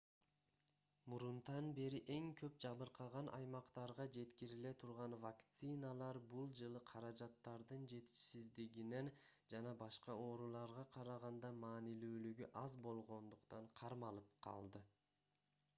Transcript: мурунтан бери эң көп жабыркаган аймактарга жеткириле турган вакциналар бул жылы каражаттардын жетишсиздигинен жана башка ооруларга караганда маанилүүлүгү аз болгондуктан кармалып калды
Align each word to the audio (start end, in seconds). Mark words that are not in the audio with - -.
мурунтан 1.11 1.65
бери 1.79 1.99
эң 2.15 2.29
көп 2.39 2.55
жабыркаган 2.65 3.27
аймактарга 3.39 4.07
жеткириле 4.15 4.71
турган 4.85 5.15
вакциналар 5.27 6.19
бул 6.33 6.49
жылы 6.61 6.81
каражаттардын 6.93 7.85
жетишсиздигинен 7.93 9.11
жана 9.55 9.75
башка 9.85 10.17
ооруларга 10.25 10.87
караганда 10.99 11.53
маанилүүлүгү 11.63 12.49
аз 12.67 12.79
болгондуктан 12.91 13.73
кармалып 13.83 14.37
калды 14.49 14.87